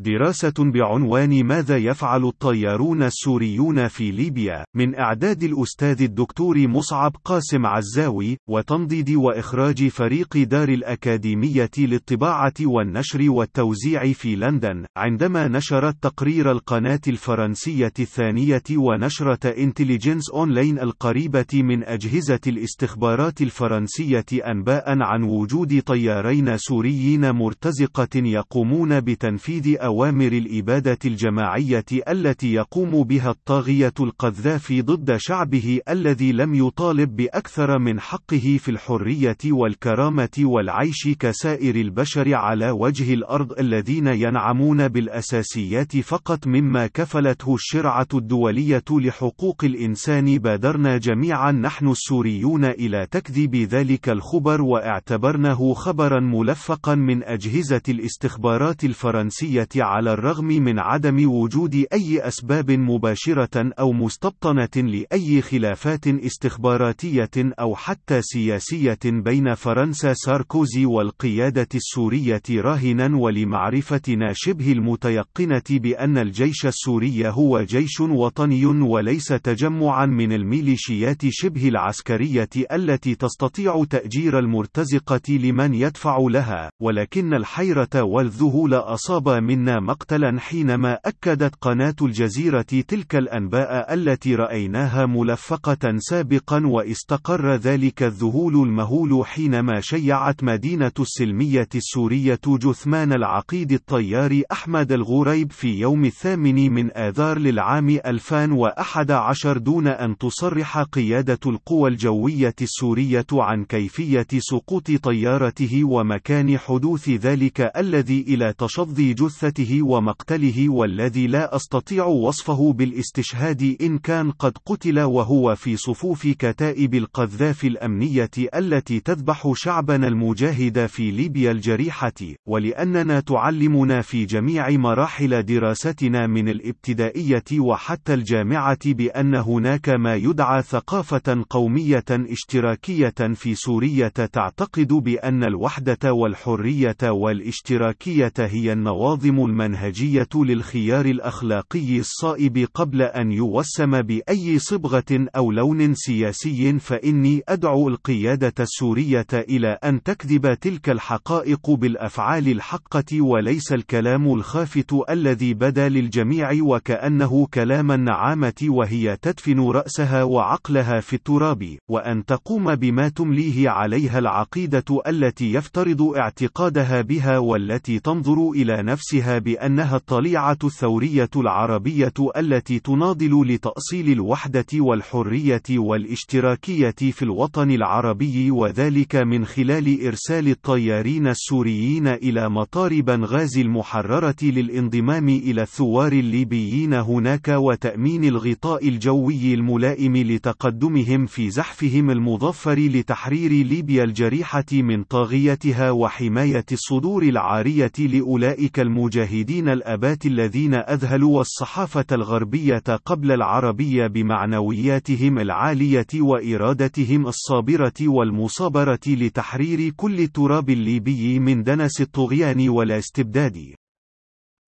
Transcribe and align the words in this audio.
دراسة 0.00 0.52
بعنوان 0.58 1.44
ماذا 1.44 1.76
يفعل 1.76 2.24
الطيارون 2.24 3.02
السوريون 3.02 3.88
في 3.88 4.10
ليبيا 4.10 4.64
من 4.76 4.94
إعداد 4.94 5.42
الأستاذ 5.42 6.02
الدكتور 6.02 6.68
مصعب 6.68 7.16
قاسم 7.24 7.66
عزاوي 7.66 8.36
وتنضيد 8.48 9.10
وإخراج 9.10 9.88
فريق 9.88 10.36
دار 10.36 10.68
الأكاديمية 10.68 11.70
للطباعة 11.78 12.52
والنشر 12.60 13.30
والتوزيع 13.30 14.12
في 14.12 14.36
لندن 14.36 14.84
عندما 14.96 15.48
نشرت 15.48 15.96
تقرير 16.02 16.50
القناة 16.50 17.00
الفرنسية 17.08 17.92
الثانية 17.98 18.62
ونشرة 18.76 19.48
Intelligence 19.48 20.30
Online 20.30 20.78
القريبة 20.78 21.46
من 21.54 21.84
أجهزة 21.84 22.40
الاستخبارات 22.46 23.42
الفرنسية 23.42 24.26
أنباء 24.32 24.84
عن 24.86 25.22
وجود 25.22 25.82
طيارين 25.82 26.56
سوريين 26.56 27.30
مرتزقة 27.30 28.08
يقومون 28.16 29.00
بتنفيذ 29.00 29.76
أوامر 29.90 30.32
الإبادة 30.32 30.98
الجماعية 31.04 31.84
التي 32.08 32.52
يقوم 32.52 33.02
بها 33.04 33.30
الطاغية 33.30 33.92
القذافي 34.00 34.82
ضد 34.82 35.16
شعبه 35.16 35.80
الذي 35.88 36.32
لم 36.32 36.54
يطالب 36.54 37.16
بأكثر 37.16 37.78
من 37.78 38.00
حقه 38.00 38.58
في 38.60 38.70
الحرية 38.70 39.36
والكرامة 39.46 40.38
والعيش 40.38 41.08
كسائر 41.20 41.76
البشر 41.76 42.34
على 42.34 42.70
وجه 42.70 43.14
الأرض 43.14 43.58
الذين 43.58 44.06
ينعمون 44.06 44.88
بالأساسيات 44.88 45.96
فقط 45.96 46.46
مما 46.46 46.86
كفلته 46.86 47.54
الشرعة 47.54 48.08
الدولية 48.14 48.84
لحقوق 48.90 49.64
الإنسان. 49.64 50.38
بادرنا 50.38 50.98
جميعا 50.98 51.52
نحن 51.52 51.88
السوريون 51.88 52.64
إلى 52.64 53.06
تكذيب 53.10 53.56
ذلك 53.56 54.08
الخبر 54.08 54.62
واعتبرناه 54.62 55.74
خبرا 55.74 56.20
ملفقا 56.20 56.94
من 56.94 57.24
أجهزة 57.24 57.82
الاستخبارات 57.88 58.84
الفرنسية 58.84 59.68
على 59.80 60.12
الرغم 60.12 60.46
من 60.46 60.78
عدم 60.78 61.30
وجود 61.30 61.84
أي 61.92 62.28
أسباب 62.28 62.70
مباشرة 62.70 63.72
أو 63.78 63.92
مستبطنة 63.92 64.68
لأي 64.76 65.42
خلافات 65.42 66.06
استخباراتية 66.06 67.30
أو 67.36 67.76
حتى 67.76 68.22
سياسية 68.22 68.98
بين 69.04 69.54
فرنسا 69.54 70.12
ساركوزي 70.12 70.86
والقيادة 70.86 71.68
السورية 71.74 72.42
راهنا 72.50 73.16
ولمعرفتنا 73.16 74.32
شبه 74.34 74.72
المتيقنة 74.72 75.62
بأن 75.70 76.18
الجيش 76.18 76.66
السوري 76.66 77.28
هو 77.28 77.62
جيش 77.62 78.00
وطني 78.00 78.66
وليس 78.66 79.26
تجمعا 79.26 80.06
من 80.06 80.32
الميليشيات 80.32 81.22
شبه 81.28 81.68
العسكرية 81.68 82.48
التي 82.72 83.14
تستطيع 83.14 83.84
تأجير 83.90 84.38
المرتزقة 84.38 85.20
لمن 85.28 85.74
يدفع 85.74 86.18
لها 86.30 86.70
ولكن 86.80 87.34
الحيرة 87.34 88.02
والذهول 88.02 88.74
أصاب 88.74 89.28
منا 89.60 89.80
مقتلا 89.80 90.40
حينما 90.40 90.98
أكدت 91.04 91.54
قناة 91.60 91.94
الجزيرة 92.02 92.62
تلك 92.62 93.16
الأنباء 93.16 93.94
التي 93.94 94.34
رأيناها 94.34 95.06
ملفقة 95.06 95.98
سابقا 95.98 96.66
واستقر 96.66 97.54
ذلك 97.54 98.02
الذهول 98.02 98.54
المهول 98.54 99.26
حينما 99.26 99.80
شيعت 99.80 100.44
مدينة 100.44 100.92
السلمية 101.00 101.68
السورية 101.74 102.40
جثمان 102.46 103.12
العقيد 103.12 103.72
الطيار 103.72 104.42
أحمد 104.52 104.92
الغريب 104.92 105.52
في 105.52 105.80
يوم 105.80 106.04
الثامن 106.04 106.72
من 106.72 106.96
آذار 106.96 107.38
للعام 107.38 107.88
2011 108.06 109.58
دون 109.58 109.86
أن 109.86 110.18
تصرح 110.18 110.78
قيادة 110.78 111.38
القوى 111.46 111.90
الجوية 111.90 112.54
السورية 112.62 113.26
عن 113.32 113.64
كيفية 113.64 114.26
سقوط 114.38 114.90
طيارته 114.90 115.84
ومكان 115.84 116.58
حدوث 116.58 117.08
ذلك 117.08 117.72
الذي 117.76 118.20
إلى 118.20 118.54
تشظي 118.58 119.14
جثته 119.50 119.82
ومقتله 119.82 120.68
والذي 120.68 121.26
لا 121.26 121.56
أستطيع 121.56 122.04
وصفه 122.04 122.72
بالاستشهاد 122.72 123.76
إن 123.80 123.98
كان 123.98 124.30
قد 124.30 124.58
قتل 124.66 125.00
وهو 125.00 125.54
في 125.54 125.76
صفوف 125.76 126.26
كتائب 126.26 126.94
القذاف 126.94 127.64
الأمنية 127.64 128.30
التي 128.54 129.00
تذبح 129.00 129.52
شعبنا 129.54 130.08
المجاهد 130.08 130.86
في 130.86 131.10
ليبيا 131.10 131.50
الجريحة 131.50 132.12
ولأننا 132.46 133.20
تعلمنا 133.20 134.00
في 134.00 134.24
جميع 134.24 134.70
مراحل 134.70 135.42
دراستنا 135.42 136.26
من 136.26 136.48
الابتدائية 136.48 137.60
وحتى 137.60 138.14
الجامعة 138.14 138.92
بأن 138.92 139.34
هناك 139.34 139.88
ما 139.88 140.14
يدعى 140.16 140.62
ثقافة 140.62 141.44
قومية 141.50 142.04
اشتراكية 142.10 143.34
في 143.34 143.54
سورية 143.54 144.08
تعتقد 144.08 144.92
بأن 144.92 145.44
الوحدة 145.44 146.12
والحرية 146.12 146.96
والاشتراكية 147.02 148.32
هي 148.38 148.72
النواظم 148.72 149.39
المنهجية 149.46 150.28
للخيار 150.34 151.06
الأخلاقي 151.06 151.98
الصائب 151.98 152.68
قبل 152.74 153.02
أن 153.02 153.32
يوسم 153.32 154.02
بأي 154.02 154.58
صبغة 154.58 155.28
أو 155.36 155.52
لون 155.52 155.94
سياسي 155.94 156.78
فإني 156.78 157.42
أدعو 157.48 157.88
القيادة 157.88 158.54
السورية 158.60 159.26
إلى 159.32 159.68
أن 159.84 160.02
تكذب 160.02 160.54
تلك 160.54 160.90
الحقائق 160.90 161.70
بالأفعال 161.70 162.48
الحقة 162.48 163.20
وليس 163.20 163.72
الكلام 163.72 164.34
الخافت 164.34 164.92
الذي 165.10 165.54
بدا 165.54 165.88
للجميع 165.88 166.50
وكأنه 166.62 167.46
كلام 167.54 167.92
النعامة 167.92 168.66
وهي 168.68 169.16
تدفن 169.22 169.60
رأسها 169.60 170.22
وعقلها 170.22 171.00
في 171.00 171.12
التراب 171.12 171.78
وأن 171.88 172.24
تقوم 172.24 172.74
بما 172.74 173.08
تمليه 173.08 173.68
عليها 173.68 174.18
العقيدة 174.18 174.84
التي 175.06 175.52
يفترض 175.52 176.02
اعتقادها 176.02 177.00
بها 177.00 177.38
والتي 177.38 177.98
تنظر 177.98 178.50
إلى 178.50 178.82
نفسها 178.82 179.29
بأنها 179.38 179.96
الطليعة 179.96 180.58
الثورية 180.64 181.30
العربية 181.36 182.12
التي 182.36 182.78
تناضل 182.78 183.46
لتأصيل 183.46 184.12
الوحدة 184.12 184.66
والحرية 184.74 185.62
والاشتراكية 185.70 186.90
في 186.90 187.22
الوطن 187.22 187.70
العربي 187.70 188.50
وذلك 188.50 189.16
من 189.16 189.44
خلال 189.44 190.06
إرسال 190.06 190.48
الطيارين 190.48 191.26
السوريين 191.26 192.06
إلى 192.08 192.48
مطار 192.48 193.00
بنغازي 193.00 193.62
المحررة 193.62 194.36
للانضمام 194.42 195.28
إلى 195.28 195.62
الثوار 195.62 196.12
الليبيين 196.12 196.94
هناك 196.94 197.48
وتأمين 197.48 198.24
الغطاء 198.24 198.88
الجوي 198.88 199.54
الملائم 199.54 200.16
لتقدمهم 200.16 201.26
في 201.26 201.50
زحفهم 201.50 202.10
المظفر 202.10 202.78
لتحرير 202.78 203.66
ليبيا 203.66 204.04
الجريحة 204.04 204.64
من 204.72 205.02
طاغيتها 205.02 205.90
وحماية 205.90 206.64
الصدور 206.72 207.22
العارية 207.22 207.92
لأولئك 207.98 208.80
المجاهدين. 208.80 209.19
الأبات 209.68 210.26
الذين 210.26 210.74
أذهلوا 210.74 211.40
الصحافة 211.40 212.04
الغربية 212.12 212.82
قبل 213.04 213.32
العربية 213.32 214.06
بمعنوياتهم 214.06 215.38
العالية 215.38 216.06
وإرادتهم 216.14 217.26
الصابرة 217.26 217.92
والمصابرة 218.00 219.00
لتحرير 219.06 219.92
كل 219.96 220.20
التراب 220.20 220.70
الليبي 220.70 221.38
من 221.38 221.62
دنس 221.62 222.00
الطغيان 222.00 222.68
والاستبداد 222.68 223.79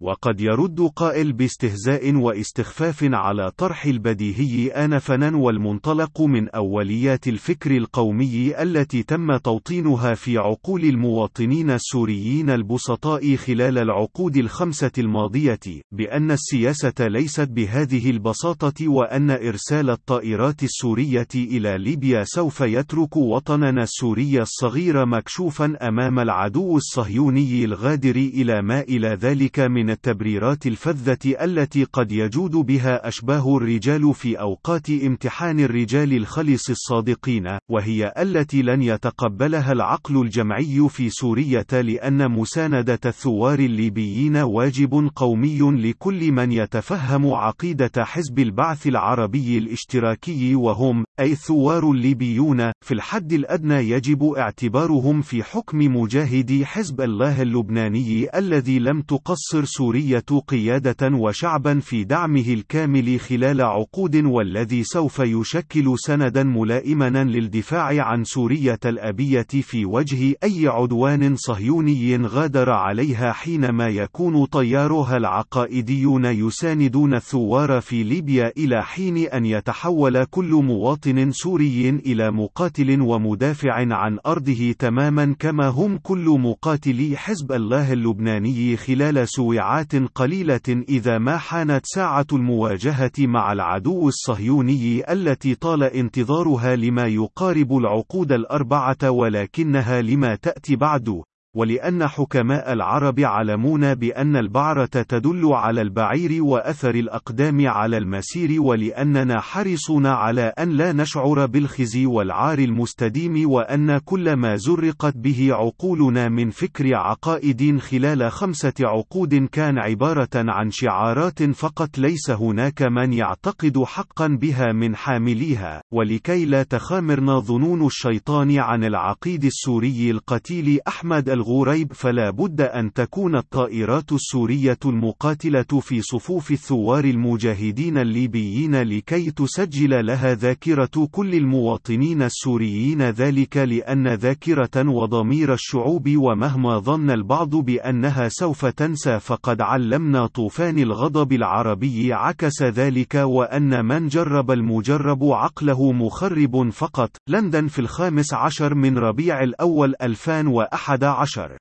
وقد 0.03 0.41
يرد 0.41 0.81
قائل 0.97 1.33
باستهزاء 1.33 2.15
واستخفاف 2.15 3.05
على 3.05 3.51
طرح 3.51 3.85
البديهي 3.85 4.71
آنفنا 4.71 5.37
والمنطلق 5.37 6.21
من 6.21 6.49
أوليات 6.49 7.29
الفكر 7.29 7.77
القومي 7.77 8.63
التي 8.63 9.03
تم 9.03 9.37
توطينها 9.37 10.15
في 10.15 10.39
عقول 10.39 10.85
المواطنين 10.85 11.71
السوريين 11.71 12.51
البسطاء 12.51 13.37
خلال 13.37 13.79
العقود 13.79 14.37
الخمسة 14.37 14.91
الماضية 14.99 15.61
بأن 15.93 16.31
السياسة 16.31 16.95
ليست 17.01 17.49
بهذه 17.49 18.11
البساطة 18.11 18.89
وأن 18.89 19.31
إرسال 19.31 19.91
الطائرات 19.91 20.63
السورية 20.63 21.29
إلى 21.34 21.79
ليبيا 21.79 22.25
سوف 22.25 22.61
يترك 22.61 23.17
وطننا 23.17 23.83
السوري 23.83 24.43
الصغير 24.43 25.07
مكشوفا 25.07 25.77
أمام 25.89 26.19
العدو 26.19 26.77
الصهيوني 26.77 27.65
الغادر 27.65 28.17
إلى 28.17 28.63
ما 28.63 28.81
إلى 28.81 29.09
ذلك 29.09 29.61
من 29.61 29.91
التبريرات 29.92 30.66
الفذة 30.66 31.44
التي 31.44 31.84
قد 31.84 32.12
يجود 32.12 32.50
بها 32.50 33.09
أشباه 33.09 33.56
الرجال 33.56 34.15
في 34.15 34.41
أوقات 34.41 34.91
امتحان 34.91 35.60
الرجال 35.60 36.12
الخلص 36.12 36.71
الصادقين، 36.71 37.59
وهي 37.71 38.12
التي 38.18 38.62
لن 38.62 38.83
يتقبلها 38.83 39.72
العقل 39.72 40.21
الجمعي 40.22 40.89
في 40.89 41.10
سورية 41.10 41.66
لأن 41.72 42.30
مساندة 42.30 43.00
الثوار 43.06 43.59
الليبيين 43.59 44.36
واجب 44.36 45.10
قومي 45.16 45.59
لكل 45.60 46.33
من 46.33 46.53
يتفهم 46.53 47.27
عقيدة 47.34 48.04
حزب 48.04 48.38
البعث 48.38 48.86
العربي 48.86 49.59
الاشتراكي 49.59 50.54
وهم 50.54 51.04
أي 51.20 51.32
الثوار 51.32 51.91
الليبيون 51.91 52.72
في 52.84 52.94
الحد 52.94 53.32
الأدنى 53.32 53.91
يجب 53.91 54.24
اعتبارهم 54.24 55.20
في 55.20 55.42
حكم 55.42 55.78
مجاهدي 55.78 56.66
حزب 56.66 57.00
الله 57.00 57.42
اللبناني 57.42 58.38
الذي 58.38 58.78
لم 58.78 59.03
تقصر 59.03 59.64
سورية 59.64 60.24
قيادة 60.47 61.16
وشعبا 61.16 61.80
في 61.80 62.04
دعمه 62.04 62.48
الكامل 62.48 63.20
خلال 63.20 63.60
عقود 63.60 64.16
والذي 64.16 64.84
سوف 64.84 65.18
يشكل 65.18 65.94
سندا 65.97 66.42
ملائما 66.42 67.24
للدفاع 67.24 68.04
عن 68.04 68.24
سورية 68.24 68.80
الأبية 68.84 69.47
في 69.62 69.84
وجه 69.84 70.34
أي 70.44 70.66
عدوان 70.66 71.36
صهيوني 71.36 72.16
غادر 72.16 72.70
عليها 72.70 73.32
حينما 73.32 73.88
يكون 73.88 74.44
طيارها 74.44 75.16
العقائديون 75.16 76.24
يساندون 76.24 77.14
الثوار 77.14 77.80
في 77.80 78.03
ليبيا 78.03 78.53
إلى 78.56 78.82
حين 78.84 79.16
أن 79.16 79.47
يتحول 79.47 80.24
كل 80.24 80.50
مواطن 80.50 81.02
سوري 81.31 81.89
إلى 81.89 82.31
مقاتل 82.31 83.01
ومدافع 83.01 83.72
عن 83.72 84.19
أرضه 84.27 84.75
تماما 84.78 85.37
كما 85.39 85.69
هم 85.69 85.99
كل 86.03 86.25
مقاتلي 86.41 87.16
حزب 87.16 87.53
الله 87.53 87.93
اللبناني 87.93 88.77
خلال 88.77 89.28
سويعات 89.28 89.97
قليلة 90.15 90.84
إذا 90.89 91.19
ما 91.19 91.39
حانت 91.39 91.87
ساعة 91.87 92.27
المواجهة 92.33 93.13
مع 93.19 93.53
العدو 93.53 94.09
الصهيوني 94.09 95.13
التي 95.13 95.54
طال 95.54 95.83
انتظارها 95.83 96.77
لما 96.77 97.07
يقارب 97.07 97.77
العقود 97.77 98.33
الأربعة 98.33 99.10
ولكنها 99.10 100.03
لما 100.03 100.34
تأتي 100.34 100.77
بعد. 100.77 101.22
ولأن 101.57 102.09
حكماء 102.09 102.72
العرب 102.72 103.21
علمون 103.21 103.95
بأن 103.95 104.37
البعرة 104.37 104.84
تدل 104.87 105.47
على 105.53 105.81
البعير 105.81 106.45
وأثر 106.45 106.95
الأقدام 106.95 107.69
على 107.69 107.97
المسير 107.99 108.63
ولأننا 108.63 109.41
حريصون 109.41 110.07
على 110.07 110.43
أن 110.59 110.71
لا 110.71 110.93
نشعر 110.93 111.47
بالخزي 111.47 112.07
والعار 112.07 112.59
المستديم 112.59 113.51
وأن 113.51 113.99
كل 113.99 114.33
ما 114.33 114.57
زرقت 114.57 115.16
به 115.16 115.49
عقولنا 115.53 116.28
من 116.28 116.51
فكر 116.51 116.95
عقائد 116.95 117.78
خلال 117.78 118.33
خمسة 118.33 118.75
عقود 118.81 119.34
كان 119.34 119.78
عبارة 119.78 120.28
عن 120.34 120.71
شعارات 120.71 121.43
فقط 121.43 121.98
ليس 121.98 122.31
هناك 122.31 122.83
من 122.83 123.13
يعتقد 123.13 123.83
حقا 123.83 124.27
بها 124.27 124.72
من 124.72 124.97
حامليها 124.97 125.83
ولكي 125.93 126.45
لا 126.45 126.63
تخامرنا 126.63 127.39
ظنون 127.39 127.87
الشيطان 127.87 128.59
عن 128.59 128.84
العقيد 128.84 129.45
السوري 129.45 130.10
القتيل 130.10 130.81
أحمد 130.89 131.41
الغريب 131.42 131.92
فلا 131.92 132.30
بد 132.30 132.60
أن 132.60 132.92
تكون 132.92 133.36
الطائرات 133.36 134.12
السورية 134.12 134.78
المقاتلة 134.84 135.80
في 135.80 136.03
صفوف 136.03 136.50
الثوار 136.50 137.04
المجاهدين 137.04 137.98
الليبيين 137.98 138.83
لكي 138.83 139.30
تسجل 139.30 140.06
لها 140.06 140.34
ذاكرة 140.34 141.09
كل 141.10 141.34
المواطنين 141.34 142.22
السوريين 142.22 143.03
ذلك 143.03 143.56
لأن 143.56 144.09
ذاكرة 144.09 144.89
وضمير 144.89 145.53
الشعوب 145.53 146.09
ومهما 146.16 146.78
ظن 146.78 147.10
البعض 147.10 147.56
بأنها 147.56 148.28
سوف 148.28 148.66
تنسى 148.66 149.21
فقد 149.21 149.60
علمنا 149.60 150.27
طوفان 150.27 150.78
الغضب 150.78 151.33
العربي 151.33 152.12
عكس 152.12 152.62
ذلك 152.62 153.15
وأن 153.15 153.84
من 153.84 154.09
جرب 154.09 154.50
المجرب 154.50 155.24
عقله 155.24 155.92
مخرب 155.92 156.71
فقط. 156.71 157.10
لندن 157.28 157.66
في 157.66 157.78
الخامس 157.78 158.34
عشر 158.34 158.74
من 158.74 158.98
ربيع 158.98 159.42
الأول 159.42 159.95
2011 160.03 161.32
Shutter 161.33 161.57